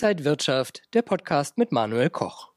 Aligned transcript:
Inside 0.00 0.24
Wirtschaft, 0.24 0.82
der 0.94 1.02
Podcast 1.02 1.58
mit 1.58 1.72
Manuel 1.72 2.08
Koch. 2.08 2.50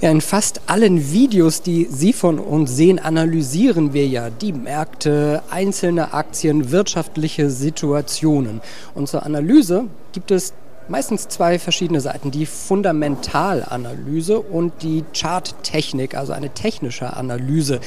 Ja, 0.00 0.08
in 0.12 0.20
fast 0.20 0.60
allen 0.68 1.10
Videos, 1.10 1.62
die 1.62 1.88
Sie 1.90 2.12
von 2.12 2.38
uns 2.38 2.76
sehen, 2.76 3.00
analysieren 3.00 3.92
wir 3.92 4.06
ja 4.06 4.30
die 4.30 4.52
Märkte, 4.52 5.42
einzelne 5.50 6.14
Aktien, 6.14 6.70
wirtschaftliche 6.70 7.50
Situationen. 7.50 8.60
Und 8.94 9.08
zur 9.08 9.24
Analyse 9.24 9.88
gibt 10.12 10.30
es 10.30 10.54
meistens 10.88 11.28
zwei 11.28 11.58
verschiedene 11.58 12.00
Seiten. 12.00 12.30
Die 12.30 12.46
Fundamentalanalyse 12.46 14.40
und 14.40 14.72
die 14.82 15.04
Charttechnik, 15.14 16.16
also 16.16 16.32
eine 16.32 16.50
technische 16.50 17.16
Analyse. 17.16 17.80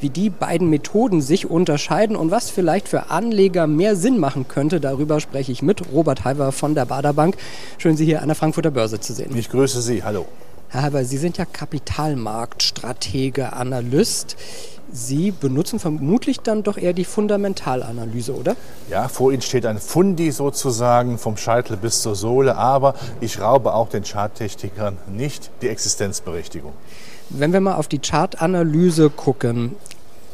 Wie 0.00 0.10
die 0.10 0.30
beiden 0.30 0.70
Methoden 0.70 1.20
sich 1.20 1.48
unterscheiden 1.48 2.16
und 2.16 2.30
was 2.30 2.50
vielleicht 2.50 2.88
für 2.88 3.10
Anleger 3.10 3.66
mehr 3.66 3.96
Sinn 3.96 4.18
machen 4.18 4.46
könnte, 4.48 4.80
darüber 4.80 5.20
spreche 5.20 5.52
ich 5.52 5.62
mit 5.62 5.92
Robert 5.92 6.24
Halver 6.24 6.52
von 6.52 6.74
der 6.74 6.86
Baderbank. 6.86 7.36
Schön, 7.78 7.96
Sie 7.96 8.04
hier 8.04 8.22
an 8.22 8.28
der 8.28 8.36
Frankfurter 8.36 8.70
Börse 8.70 9.00
zu 9.00 9.12
sehen. 9.12 9.36
Ich 9.36 9.50
grüße 9.50 9.80
Sie. 9.80 10.02
Hallo. 10.02 10.26
Herr 10.70 10.82
Halver, 10.82 11.02
Sie 11.06 11.16
sind 11.16 11.38
ja 11.38 11.46
Kapitalmarktstratege, 11.46 13.54
Analyst. 13.54 14.36
Sie 14.92 15.30
benutzen 15.30 15.78
vermutlich 15.78 16.40
dann 16.40 16.62
doch 16.62 16.76
eher 16.76 16.92
die 16.92 17.06
Fundamentalanalyse, 17.06 18.34
oder? 18.34 18.54
Ja, 18.90 19.08
vor 19.08 19.32
Ihnen 19.32 19.40
steht 19.40 19.64
ein 19.64 19.78
Fundi 19.78 20.30
sozusagen 20.30 21.16
vom 21.16 21.38
Scheitel 21.38 21.78
bis 21.78 22.02
zur 22.02 22.14
Sohle, 22.14 22.56
aber 22.56 22.94
ich 23.22 23.40
raube 23.40 23.72
auch 23.72 23.88
den 23.88 24.04
Charttechnikern 24.04 24.98
nicht 25.10 25.50
die 25.62 25.68
Existenzberechtigung. 25.68 26.74
Wenn 27.30 27.54
wir 27.54 27.60
mal 27.60 27.76
auf 27.76 27.88
die 27.88 27.98
Chartanalyse 27.98 29.08
gucken, 29.08 29.74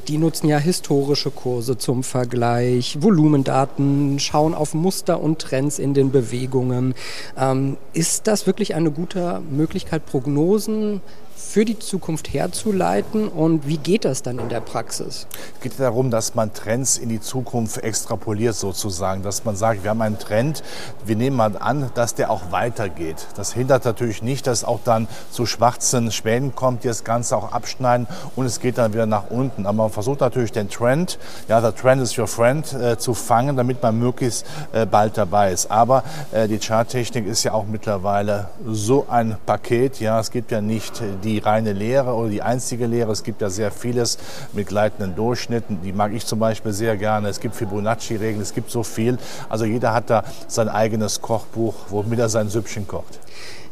die 0.09 0.19
nutzen 0.19 0.49
ja 0.49 0.59
historische 0.59 1.31
Kurse 1.31 1.79
zum 1.79 2.03
Vergleich, 2.03 2.99
Volumendaten, 3.01 4.19
schauen 4.19 4.55
auf 4.55 4.75
Muster 4.75 5.21
und 5.21 5.41
Trends 5.41 5.79
in 5.79 5.95
den 5.95 6.11
Bewegungen. 6.11 6.95
Ähm, 7.39 7.77
ist 7.93 8.27
das 8.27 8.47
wirklich 8.47 8.75
eine 8.75 8.91
gute 8.91 9.41
Möglichkeit, 9.51 10.07
Prognosen 10.07 11.01
für 11.37 11.65
die 11.65 11.79
Zukunft 11.79 12.33
herzuleiten 12.33 13.29
und 13.29 13.69
wie 13.69 13.77
geht 13.77 14.05
das 14.05 14.23
dann 14.23 14.41
in 14.41 14.49
der 14.49 14.61
Praxis? 14.61 15.29
Es 15.55 15.61
geht 15.61 15.79
darum, 15.79 16.11
dass 16.11 16.35
man 16.35 16.53
Trends 16.53 16.99
in 16.99 17.09
die 17.09 17.21
Zukunft 17.21 17.79
extrapoliert 17.79 18.57
sozusagen, 18.57 19.23
dass 19.23 19.45
man 19.45 19.55
sagt, 19.55 19.85
wir 19.85 19.91
haben 19.91 20.03
einen 20.03 20.19
Trend, 20.19 20.65
wir 21.05 21.15
nehmen 21.15 21.37
mal 21.37 21.57
an, 21.57 21.91
dass 21.95 22.15
der 22.15 22.31
auch 22.31 22.51
weitergeht. 22.51 23.29
Das 23.37 23.53
hindert 23.53 23.85
natürlich 23.85 24.21
nicht, 24.21 24.47
dass 24.49 24.65
auch 24.65 24.81
dann 24.85 25.07
zu 25.31 25.47
schwarzen 25.47 26.11
Schwänen 26.11 26.55
kommt, 26.57 26.83
die 26.83 26.89
das 26.89 27.05
Ganze 27.05 27.37
auch 27.37 27.53
abschneiden 27.53 28.09
und 28.35 28.47
es 28.47 28.59
geht 28.59 28.79
dann 28.79 28.93
wieder 28.93 29.07
nach 29.07 29.31
unten. 29.31 29.67
Aber 29.67 29.85
man 29.85 29.91
versucht 29.91 30.21
natürlich 30.21 30.53
den 30.53 30.69
Trend, 30.69 31.19
ja, 31.49 31.61
der 31.61 31.75
Trend 31.75 32.03
is 32.03 32.19
your 32.19 32.27
friend, 32.27 32.73
äh, 32.73 32.99
zu 32.99 33.15
fangen, 33.15 33.57
damit 33.57 33.83
man 33.83 33.99
möglichst 33.99 34.45
äh, 34.73 34.87
bald 34.87 35.17
dabei 35.17 35.53
ist. 35.53 35.71
Aber 35.71 36.03
äh, 36.33 36.49
die 36.49 36.59
Charttechnik 36.59 37.27
ist 37.27 37.45
ja 37.45 37.53
auch 37.53 37.67
mittlerweile 37.67 38.49
so 38.67 39.07
ein 39.09 39.37
Paket, 39.47 40.01
ja, 40.01 40.19
es 40.19 40.31
gibt 40.31 40.51
ja 40.51 40.61
nicht 40.61 41.01
die 41.25 41.39
reine 41.39 41.73
Lehre 41.73 42.15
oder 42.15 42.29
die 42.29 42.43
einzige 42.43 42.87
Lehre. 42.87 43.11
Es 43.13 43.23
gibt 43.23 43.43
ja 43.43 43.51
sehr 43.51 43.71
vieles 43.71 44.19
mit 44.53 44.69
gleitenden 44.69 45.17
Durchschnitten. 45.17 45.81
Die 45.83 45.93
mag 45.93 46.13
ich 46.13 46.27
zum 46.27 46.39
Beispiel 46.39 46.73
sehr 46.73 46.97
gerne. 46.97 47.29
Es 47.29 47.41
gibt 47.41 47.57
Fibonacci-Regeln, 47.57 48.41
es 48.41 48.55
gibt 48.55 48.71
so 48.71 48.83
viel. 48.83 49.19
Also 49.49 49.65
jeder 49.65 49.93
hat 49.95 50.11
da 50.11 50.25
sein 50.47 50.69
eigenes 50.69 51.21
Kochbuch, 51.21 51.75
womit 51.89 52.19
er 52.19 52.29
sein 52.29 52.49
Süppchen 52.49 52.87
kocht. 52.87 53.19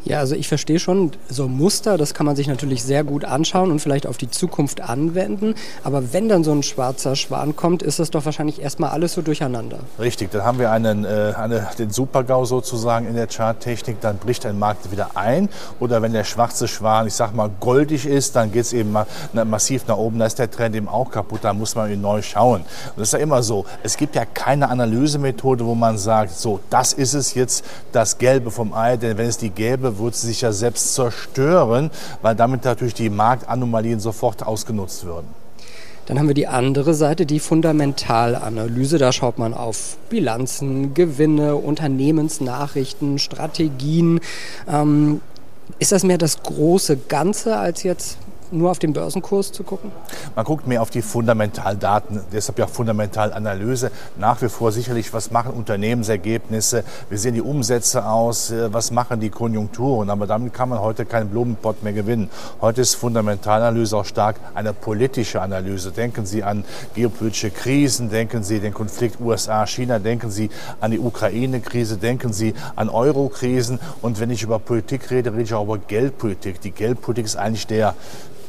Ja, 0.04 0.18
also 0.18 0.34
ich 0.34 0.48
verstehe 0.48 0.80
schon, 0.80 1.12
so 1.28 1.46
Muster, 1.48 1.96
das 1.96 2.12
kann 2.12 2.26
man 2.26 2.34
sich 2.34 2.48
natürlich 2.48 2.82
sehr 2.82 3.04
gut 3.04 3.24
anschauen 3.24 3.70
und 3.70 3.78
vielleicht 3.78 4.06
auf 4.06 4.16
die 4.16 4.28
Zukunft 4.28 4.80
anwenden. 4.80 5.54
Aber 5.84 6.12
wenn 6.12 6.28
dann 6.28 6.42
so 6.42 6.50
ein 6.52 6.64
schwarzer 6.64 7.14
Schwan 7.14 7.54
kommt, 7.54 7.82
ist 7.82 8.00
das 8.00 8.10
doch 8.10 8.24
wahrscheinlich 8.24 8.60
erstmal 8.60 8.90
alles 8.90 9.12
so 9.12 9.22
durcheinander. 9.22 9.78
Richtig, 10.00 10.32
dann 10.32 10.44
haben 10.44 10.58
wir 10.58 10.72
einen, 10.72 11.04
äh, 11.04 11.34
eine, 11.36 11.68
den 11.78 11.90
Supergau 11.90 12.44
sozusagen 12.44 13.06
in 13.06 13.14
der 13.14 13.28
Charttechnik, 13.28 14.00
dann 14.00 14.18
bricht 14.18 14.44
ein 14.44 14.58
Markt 14.58 14.90
wieder 14.90 15.10
ein. 15.14 15.48
Oder 15.78 16.02
wenn 16.02 16.12
der 16.12 16.24
schwarze 16.24 16.66
Schwan, 16.66 17.06
ich 17.06 17.14
sag 17.14 17.34
mal, 17.34 17.50
goldig 17.60 18.04
ist, 18.04 18.34
dann 18.34 18.50
geht 18.50 18.62
es 18.62 18.72
eben 18.72 18.90
mal, 18.90 19.06
massiv 19.44 19.86
nach 19.86 19.96
oben, 19.96 20.18
da 20.18 20.26
ist 20.26 20.38
der 20.38 20.50
Trend 20.50 20.74
eben 20.74 20.88
auch 20.88 21.10
kaputt, 21.10 21.40
da 21.42 21.52
muss 21.52 21.76
man 21.76 21.92
ihn 21.92 22.00
neu 22.00 22.22
schauen. 22.22 22.62
Und 22.62 22.66
das 22.96 23.08
ist 23.08 23.12
ja 23.12 23.20
immer 23.20 23.42
so, 23.42 23.64
es 23.84 23.96
gibt 23.96 24.16
ja 24.16 24.24
keine 24.24 24.68
Analysemethode, 24.68 25.64
wo 25.64 25.76
man 25.76 25.96
sagt, 25.96 26.32
so, 26.32 26.58
das 26.70 26.92
ist 26.92 27.14
es 27.14 27.34
jetzt, 27.34 27.64
das 27.92 28.18
Gelbe 28.18 28.50
vom 28.50 28.74
Ei, 28.74 28.96
denn 28.96 29.16
wenn 29.16 29.28
es 29.28 29.38
die 29.38 29.50
Gelbe 29.92 29.98
würde 29.98 30.16
sie 30.16 30.28
sich 30.28 30.40
ja 30.40 30.52
selbst 30.52 30.94
zerstören, 30.94 31.90
weil 32.22 32.34
damit 32.34 32.64
natürlich 32.64 32.94
die 32.94 33.10
Marktanomalien 33.10 34.00
sofort 34.00 34.44
ausgenutzt 34.46 35.04
würden. 35.04 35.28
Dann 36.06 36.18
haben 36.18 36.26
wir 36.26 36.34
die 36.34 36.48
andere 36.48 36.94
Seite, 36.94 37.26
die 37.26 37.38
Fundamentalanalyse. 37.38 38.98
Da 38.98 39.12
schaut 39.12 39.38
man 39.38 39.54
auf 39.54 39.96
Bilanzen, 40.10 40.94
Gewinne, 40.94 41.54
Unternehmensnachrichten, 41.56 43.18
Strategien. 43.18 44.20
Ähm, 44.68 45.20
ist 45.78 45.92
das 45.92 46.02
mehr 46.02 46.18
das 46.18 46.42
große 46.42 46.96
Ganze 47.08 47.56
als 47.56 47.84
jetzt 47.84 48.18
nur 48.52 48.70
auf 48.70 48.78
den 48.78 48.92
Börsenkurs 48.92 49.52
zu 49.52 49.64
gucken? 49.64 49.90
Man 50.36 50.44
guckt 50.44 50.66
mehr 50.66 50.82
auf 50.82 50.90
die 50.90 51.02
Fundamentaldaten, 51.02 52.20
deshalb 52.32 52.58
ja 52.58 52.66
Fundamentalanalyse. 52.66 53.90
Nach 54.18 54.40
wie 54.42 54.48
vor 54.48 54.72
sicherlich, 54.72 55.12
was 55.12 55.30
machen 55.30 55.52
Unternehmensergebnisse, 55.52 56.84
wie 57.10 57.16
sehen 57.16 57.34
die 57.34 57.42
Umsätze 57.42 58.06
aus, 58.06 58.50
äh, 58.50 58.72
was 58.72 58.90
machen 58.90 59.20
die 59.20 59.30
Konjunkturen. 59.30 60.10
Aber 60.10 60.26
damit 60.26 60.52
kann 60.52 60.68
man 60.68 60.80
heute 60.80 61.04
keinen 61.04 61.28
Blumenpott 61.28 61.82
mehr 61.82 61.92
gewinnen. 61.92 62.30
Heute 62.60 62.82
ist 62.82 62.94
Fundamentalanalyse 62.94 63.96
auch 63.96 64.04
stark 64.04 64.36
eine 64.54 64.72
politische 64.72 65.40
Analyse. 65.40 65.92
Denken 65.92 66.26
Sie 66.26 66.42
an 66.42 66.64
geopolitische 66.94 67.50
Krisen, 67.50 68.10
denken 68.10 68.42
Sie 68.42 68.60
den 68.60 68.74
Konflikt 68.74 69.20
USA-China, 69.20 69.98
denken 69.98 70.30
Sie 70.30 70.50
an 70.80 70.90
die 70.90 70.98
Ukraine-Krise, 70.98 71.96
denken 71.96 72.32
Sie 72.32 72.54
an 72.76 72.88
Euro-Krisen. 72.88 73.78
Und 74.00 74.20
wenn 74.20 74.30
ich 74.30 74.42
über 74.42 74.58
Politik 74.58 75.10
rede, 75.10 75.32
rede 75.32 75.42
ich 75.42 75.54
auch 75.54 75.64
über 75.64 75.78
Geldpolitik. 75.78 76.60
Die 76.60 76.70
Geldpolitik 76.70 77.24
ist 77.24 77.36
eigentlich 77.36 77.66
der 77.66 77.94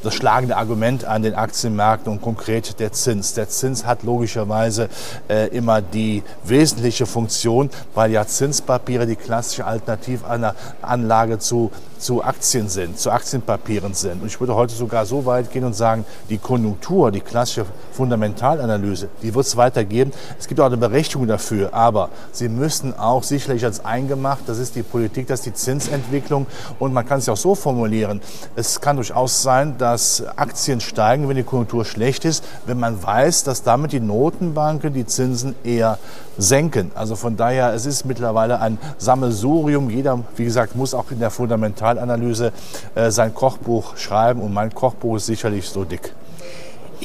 das 0.03 0.13
schlagende 0.15 0.57
Argument 0.57 1.05
an 1.05 1.23
den 1.23 1.33
Aktienmärkten 1.33 2.11
und 2.11 2.21
konkret 2.21 2.79
der 2.79 2.91
Zins. 2.91 3.33
Der 3.33 3.49
Zins 3.49 3.85
hat 3.85 4.03
logischerweise 4.03 4.89
äh, 5.29 5.47
immer 5.47 5.81
die 5.81 6.23
wesentliche 6.43 7.05
Funktion, 7.05 7.69
weil 7.93 8.11
ja 8.11 8.27
Zinspapiere 8.27 9.07
die 9.07 9.15
klassische 9.15 9.65
Alternativanlage 9.65 11.39
zu 11.39 11.71
zu 12.03 12.23
Aktien 12.23 12.67
sind, 12.67 12.99
zu 12.99 13.11
Aktienpapieren 13.11 13.93
sind. 13.93 14.21
Und 14.21 14.27
ich 14.27 14.39
würde 14.39 14.55
heute 14.55 14.73
sogar 14.73 15.05
so 15.05 15.25
weit 15.25 15.51
gehen 15.51 15.63
und 15.63 15.73
sagen, 15.73 16.05
die 16.29 16.37
Konjunktur, 16.37 17.11
die 17.11 17.21
klassische 17.21 17.65
Fundamentalanalyse, 17.93 19.07
die 19.21 19.33
wird 19.33 19.45
es 19.45 19.55
weitergeben. 19.55 20.11
Es 20.37 20.47
gibt 20.47 20.59
auch 20.59 20.65
eine 20.65 20.77
Berechtigung 20.77 21.27
dafür, 21.27 21.73
aber 21.73 22.09
sie 22.31 22.49
müssen 22.49 22.97
auch 22.97 23.23
sicherlich 23.23 23.63
als 23.63 23.85
eingemacht, 23.85 24.41
das 24.47 24.59
ist 24.59 24.75
die 24.75 24.83
Politik, 24.83 25.27
das 25.27 25.39
ist 25.39 25.45
die 25.45 25.53
Zinsentwicklung 25.53 26.45
und 26.77 26.93
man 26.93 27.07
kann 27.07 27.19
es 27.19 27.25
ja 27.25 27.33
auch 27.33 27.37
so 27.37 27.55
formulieren, 27.55 28.21
es 28.55 28.81
kann 28.81 28.97
durchaus 28.97 29.41
sein, 29.41 29.77
dass 29.77 29.92
Aktien 30.35 30.81
steigen, 30.81 31.29
wenn 31.29 31.35
die 31.35 31.43
Konjunktur 31.43 31.85
schlecht 31.85 32.25
ist, 32.25 32.43
wenn 32.65 32.79
man 32.79 33.01
weiß, 33.01 33.43
dass 33.43 33.63
damit 33.63 33.91
die 33.91 33.99
Notenbanken 33.99 34.93
die 34.93 35.05
Zinsen 35.05 35.55
eher 35.63 35.97
senken. 36.37 36.91
Also 36.95 37.15
von 37.15 37.37
daher, 37.37 37.73
es 37.73 37.85
ist 37.85 38.05
mittlerweile 38.05 38.59
ein 38.59 38.77
Sammelsurium. 38.97 39.89
Jeder, 39.89 40.19
wie 40.35 40.45
gesagt, 40.45 40.75
muss 40.75 40.93
auch 40.93 41.11
in 41.11 41.19
der 41.19 41.29
Fundamentalanalyse 41.29 42.51
äh, 42.95 43.11
sein 43.11 43.33
Kochbuch 43.33 43.97
schreiben 43.97 44.41
und 44.41 44.53
mein 44.53 44.73
Kochbuch 44.73 45.17
ist 45.17 45.27
sicherlich 45.27 45.69
so 45.69 45.83
dick. 45.83 46.13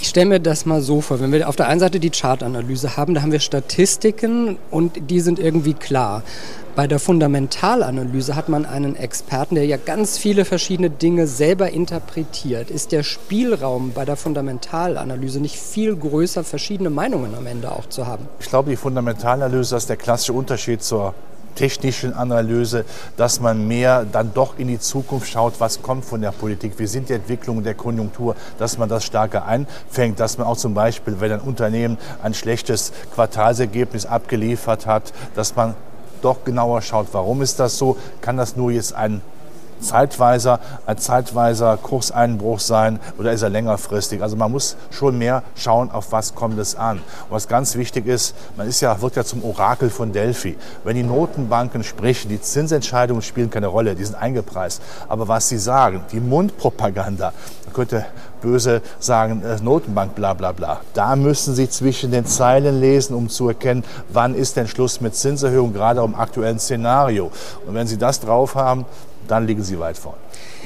Ich 0.01 0.11
stelle 0.11 0.27
mir 0.27 0.39
das 0.39 0.65
mal 0.65 0.81
so 0.81 1.01
vor, 1.01 1.19
wenn 1.19 1.33
wir 1.33 1.49
auf 1.49 1.57
der 1.57 1.67
einen 1.67 1.81
Seite 1.81 1.99
die 1.99 2.11
Chartanalyse 2.11 2.97
haben, 2.97 3.15
da 3.15 3.23
haben 3.23 3.33
wir 3.33 3.41
Statistiken 3.41 4.57
und 4.71 5.11
die 5.11 5.19
sind 5.19 5.41
irgendwie 5.41 5.75
klar. 5.75 6.23
Bei 6.77 6.87
der 6.87 7.01
Fundamentalanalyse 7.01 8.37
hat 8.37 8.49
man 8.49 8.65
einen 8.65 8.95
Experten, 8.95 9.57
der 9.57 9.67
ja 9.67 9.77
ganz 9.77 10.17
viele 10.17 10.45
verschiedene 10.45 10.89
Dinge 10.89 11.27
selber 11.27 11.71
interpretiert. 11.71 12.71
Ist 12.71 12.93
der 12.93 13.03
Spielraum 13.03 13.91
bei 13.93 14.05
der 14.05 14.15
Fundamentalanalyse 14.15 15.41
nicht 15.41 15.57
viel 15.57 15.97
größer, 15.97 16.45
verschiedene 16.45 16.91
Meinungen 16.91 17.35
am 17.35 17.49
Ende 17.49 17.73
auch 17.73 17.89
zu 17.89 18.07
haben? 18.07 18.29
Ich 18.39 18.49
glaube, 18.49 18.71
die 18.71 18.77
Fundamentalanalyse 18.77 19.75
ist 19.75 19.89
der 19.89 19.97
klassische 19.97 20.33
Unterschied 20.33 20.81
zur 20.81 21.13
technischen 21.59 22.15
Analyse, 22.15 22.85
dass 23.17 23.41
man 23.41 23.67
mehr 23.67 24.05
dann 24.05 24.33
doch 24.33 24.59
in 24.59 24.69
die 24.69 24.79
Zukunft 24.79 25.29
schaut, 25.29 25.55
was 25.59 25.83
kommt 25.83 26.05
von 26.05 26.21
der 26.21 26.31
Politik, 26.31 26.79
wie 26.79 26.87
sind 26.87 27.09
die 27.09 27.15
Entwicklungen 27.15 27.65
der 27.65 27.75
Konjunktur, 27.75 28.37
dass 28.59 28.79
man 28.79 28.89
das 28.89 29.05
stärker 29.05 29.45
einfängt, 29.45 30.21
dass 30.21 30.39
man 30.39 30.47
auch 30.47 30.57
zum 30.57 30.75
Beispiel, 30.75 31.17
wenn 31.19 31.33
ein 31.33 31.41
Unternehmen 31.41 31.99
ein 32.23 32.33
schlechtes 32.33 32.93
Quartalsergebnis 33.13 34.07
abgeliefert 34.07 34.87
hat, 34.87 35.13
dass 35.35 35.57
man 35.57 35.75
doch 36.23 36.45
genauer 36.45 36.81
schaut, 36.83 37.09
warum 37.13 37.43
ist 37.43 37.59
das 37.59 37.77
so, 37.77 37.97
kann 38.21 38.37
das 38.37 38.57
nur 38.57 38.71
jetzt 38.71 38.95
ein 38.95 39.21
zeitweiser, 39.81 40.61
ein 40.87 40.99
zeitweiser 40.99 41.77
Kurseinbruch 41.77 42.61
sein 42.61 42.99
oder 43.19 43.33
ist 43.33 43.43
er 43.43 43.51
längerfristig? 43.51 44.23
Also 44.23 44.37
man 44.37 44.51
muss 44.51 44.77
schon 44.91 45.19
mehr 45.19 45.43
schauen, 45.55 45.91
auf 45.91 46.13
was 46.13 46.35
kommt 46.35 46.59
es 46.59 46.75
an. 46.75 46.99
Und 46.99 47.31
was 47.31 47.49
ganz 47.49 47.77
wichtig 47.77 48.07
ist, 48.07 48.35
man 48.57 48.69
ist 48.69 48.81
ja, 48.81 49.01
wird 49.01 49.17
ja 49.17 49.25
zum 49.25 49.45
Orakel 49.45 49.91
von 49.91 50.13
Delphi. 50.13 50.57
Wenn 50.85 50.97
die 50.97 51.03
Notenbanken 51.03 51.85
sprechen, 51.85 52.29
die 52.29 52.41
Zinsentscheidungen 52.41 53.23
spielen 53.23 53.51
keine 53.51 53.67
Rolle, 53.67 53.95
die 53.95 54.05
sind 54.05 54.17
eingepreist. 54.17 54.83
Aber 55.09 55.29
was 55.29 55.49
sie 55.49 55.59
sagen, 55.59 56.03
die 56.13 56.21
Mundpropaganda, 56.21 57.19
da 57.19 57.33
könnte 57.79 58.07
böse 58.43 58.83
sagen, 58.99 59.43
äh, 59.43 59.57
Notenbank, 59.63 60.17
bla 60.17 60.35
bla 60.35 60.51
bla. 60.51 60.81
Da 60.95 61.15
müssen 61.15 61.55
Sie 61.55 61.69
zwischen 61.69 62.11
den 62.11 62.27
Zeilen 62.27 62.81
lesen, 62.81 63.15
um 63.15 63.29
zu 63.29 63.49
erkennen, 63.49 63.85
wann 64.09 64.35
ist 64.35 64.57
denn 64.57 64.67
Schluss 64.67 65.01
mit 65.01 65.15
Zinserhöhung, 65.15 65.73
gerade 65.73 66.01
im 66.01 66.17
aktuellen 66.17 66.59
Szenario. 66.59 67.31
Und 67.67 67.75
wenn 67.75 67.87
Sie 67.87 67.97
das 67.97 68.19
drauf 68.19 68.57
haben, 68.57 68.85
dann 69.29 69.47
liegen 69.47 69.63
Sie 69.63 69.79
weit 69.79 69.97
vorn. 69.97 70.17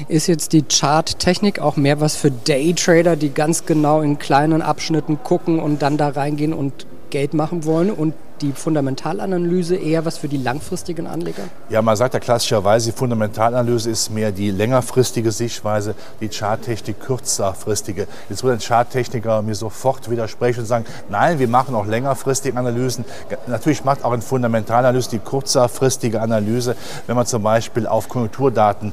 Ist 0.07 0.25
jetzt 0.25 0.53
die 0.53 0.63
Charttechnik 0.63 1.59
auch 1.59 1.75
mehr 1.75 2.01
was 2.01 2.15
für 2.15 2.31
Daytrader, 2.31 3.15
die 3.15 3.31
ganz 3.31 3.67
genau 3.67 4.01
in 4.01 4.17
kleinen 4.17 4.63
Abschnitten 4.63 5.19
gucken 5.23 5.59
und 5.59 5.83
dann 5.83 5.97
da 5.97 6.09
reingehen 6.09 6.53
und 6.53 6.87
Geld 7.11 7.35
machen 7.35 7.63
wollen 7.65 7.91
und 7.91 8.15
die 8.43 8.51
Fundamentalanalyse 8.51 9.75
eher 9.75 10.05
was 10.05 10.17
für 10.17 10.27
die 10.27 10.37
langfristigen 10.37 11.07
Anleger? 11.07 11.43
Ja, 11.69 11.81
man 11.81 11.95
sagt 11.95 12.13
ja 12.13 12.19
klassischerweise, 12.19 12.91
die 12.91 12.97
Fundamentalanalyse 12.97 13.89
ist 13.89 14.09
mehr 14.11 14.31
die 14.31 14.51
längerfristige 14.51 15.31
Sichtweise, 15.31 15.95
die 16.19 16.29
Charttechnik 16.29 16.99
kürzerfristige. 16.99 18.07
Jetzt 18.29 18.43
würde 18.43 18.57
ein 18.57 18.59
Charttechniker 18.59 19.41
mir 19.41 19.55
sofort 19.55 20.09
widersprechen 20.09 20.61
und 20.61 20.65
sagen, 20.65 20.85
nein, 21.09 21.39
wir 21.39 21.47
machen 21.47 21.73
auch 21.73 21.85
längerfristige 21.85 22.57
Analysen. 22.57 23.05
Natürlich 23.47 23.85
macht 23.85 24.03
auch 24.03 24.11
ein 24.11 24.21
Fundamentalanalyse 24.21 25.09
die 25.11 25.19
kurzerfristige 25.19 26.21
Analyse, 26.21 26.75
wenn 27.07 27.15
man 27.15 27.25
zum 27.25 27.43
Beispiel 27.43 27.87
auf 27.87 28.09
Konjunkturdaten 28.09 28.91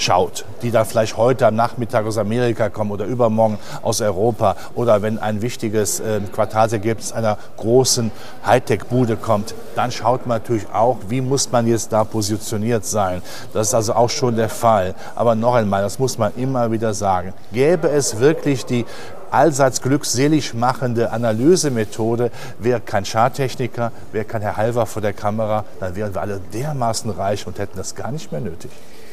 schaut, 0.00 0.44
die 0.62 0.70
dann 0.70 0.86
vielleicht 0.86 1.16
heute 1.16 1.46
am 1.46 1.54
Nachmittag 1.54 2.06
aus 2.06 2.18
Amerika 2.18 2.68
kommen 2.68 2.90
oder 2.90 3.04
übermorgen 3.04 3.58
aus 3.82 4.00
Europa 4.00 4.56
oder 4.74 5.02
wenn 5.02 5.18
ein 5.18 5.42
wichtiges 5.42 6.00
äh, 6.00 6.20
Quartalsergebnis 6.32 7.12
einer 7.12 7.38
großen 7.56 8.10
Hightech-Bude 8.46 9.16
kommt, 9.16 9.54
dann 9.76 9.92
schaut 9.92 10.26
man 10.26 10.38
natürlich 10.38 10.66
auch, 10.72 10.98
wie 11.08 11.20
muss 11.20 11.50
man 11.52 11.66
jetzt 11.66 11.92
da 11.92 12.04
positioniert 12.04 12.84
sein. 12.84 13.22
Das 13.52 13.68
ist 13.68 13.74
also 13.74 13.94
auch 13.94 14.10
schon 14.10 14.36
der 14.36 14.48
Fall. 14.48 14.94
Aber 15.14 15.34
noch 15.34 15.54
einmal, 15.54 15.82
das 15.82 15.98
muss 15.98 16.18
man 16.18 16.32
immer 16.36 16.70
wieder 16.70 16.94
sagen, 16.94 17.32
gäbe 17.52 17.88
es 17.88 18.18
wirklich 18.18 18.64
die 18.64 18.86
allseits 19.30 19.80
glückselig 19.80 20.54
machende 20.54 21.12
Analysemethode, 21.12 22.32
wäre 22.58 22.80
kein 22.80 23.04
Charttechniker, 23.04 23.92
wäre 24.10 24.24
kein 24.24 24.42
Herr 24.42 24.56
Halver 24.56 24.86
vor 24.86 25.02
der 25.02 25.12
Kamera, 25.12 25.64
dann 25.78 25.94
wären 25.94 26.12
wir 26.12 26.20
alle 26.20 26.40
dermaßen 26.52 27.10
reich 27.10 27.46
und 27.46 27.58
hätten 27.58 27.76
das 27.76 27.94
gar 27.94 28.10
nicht 28.10 28.32
mehr 28.32 28.40
nötig 28.40 28.70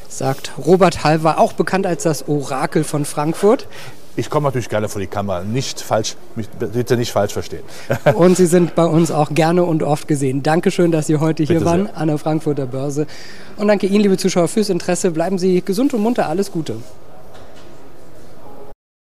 sagt 0.07 0.53
Robert 0.57 1.03
Halver, 1.03 1.39
auch 1.39 1.53
bekannt 1.53 1.85
als 1.85 2.03
das 2.03 2.27
Orakel 2.27 2.83
von 2.83 3.05
Frankfurt. 3.05 3.67
Ich 4.15 4.31
komme 4.31 4.47
natürlich 4.47 4.69
gerne 4.69 4.89
vor 4.89 4.99
die 4.99 5.07
Kamera, 5.07 5.43
nicht 5.43 5.79
falsch, 5.79 6.15
bitte 6.59 6.97
nicht 6.97 7.11
falsch 7.11 7.33
verstehen. 7.33 7.61
Und 8.15 8.35
Sie 8.35 8.47
sind 8.47 8.73
bei 8.73 8.85
uns 8.85 9.11
auch 9.11 9.29
gerne 9.29 9.63
und 9.63 9.83
oft 9.83 10.07
gesehen. 10.07 10.41
Dankeschön, 10.41 10.91
dass 10.91 11.05
Sie 11.05 11.17
heute 11.17 11.43
hier 11.43 11.57
bitte 11.57 11.65
waren 11.65 11.85
sehr. 11.85 11.97
an 11.97 12.07
der 12.07 12.17
Frankfurter 12.17 12.65
Börse. 12.65 13.05
Und 13.57 13.67
danke 13.67 13.85
Ihnen, 13.85 14.01
liebe 14.01 14.17
Zuschauer, 14.17 14.47
fürs 14.47 14.69
Interesse. 14.69 15.11
Bleiben 15.11 15.37
Sie 15.37 15.61
gesund 15.61 15.93
und 15.93 16.01
munter. 16.01 16.27
Alles 16.27 16.51
Gute. 16.51 16.77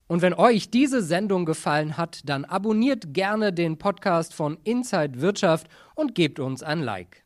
Und 0.07 0.23
wenn 0.23 0.35
euch 0.35 0.71
diese 0.71 1.03
Sendung 1.03 1.45
gefallen 1.45 1.97
hat, 1.97 2.21
dann 2.25 2.45
abonniert 2.45 3.13
gerne 3.13 3.53
den 3.53 3.79
Podcast 3.79 4.33
von 4.33 4.59
Inside 4.63 5.21
Wirtschaft 5.21 5.67
und 5.97 6.15
gebt 6.15 6.39
uns 6.39 6.63
ein 6.63 6.83
Like. 6.83 7.25